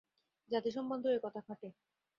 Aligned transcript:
জাতি 0.49 0.69
সম্বন্ধেও 0.71 1.13
এই 1.13 1.21
কথা 1.23 1.41
খাটে। 1.41 1.67